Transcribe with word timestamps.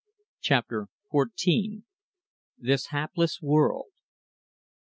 CHAPTER 0.39 0.87
FOURTEEN. 1.11 1.85
THIS 2.57 2.87
HAPLESS 2.87 3.39
WORLD. 3.43 3.91